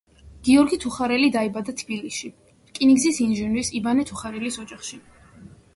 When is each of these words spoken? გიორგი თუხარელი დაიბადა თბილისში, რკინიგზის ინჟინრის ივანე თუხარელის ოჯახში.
გიორგი 0.45 0.77
თუხარელი 0.85 1.27
დაიბადა 1.35 1.75
თბილისში, 1.83 2.31
რკინიგზის 2.71 3.21
ინჟინრის 3.27 3.73
ივანე 3.83 4.09
თუხარელის 4.13 4.63
ოჯახში. 4.65 5.03